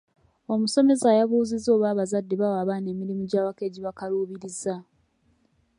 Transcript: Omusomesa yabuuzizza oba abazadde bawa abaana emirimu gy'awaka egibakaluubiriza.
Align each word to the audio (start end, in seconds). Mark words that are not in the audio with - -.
Omusomesa 0.53 1.09
yabuuzizza 1.17 1.69
oba 1.75 1.85
abazadde 1.93 2.33
bawa 2.41 2.57
abaana 2.63 2.87
emirimu 2.93 3.23
gy'awaka 3.29 3.61
egibakaluubiriza. 3.69 4.75